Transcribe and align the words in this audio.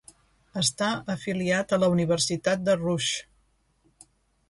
Està 0.61 0.87
afiliat 1.17 1.77
a 1.77 1.81
la 1.83 1.91
Universitat 1.99 2.67
de 2.71 2.79
Rush. 2.83 3.15